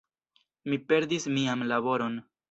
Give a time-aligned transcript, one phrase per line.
[0.71, 2.17] Mi perdis mian laboron.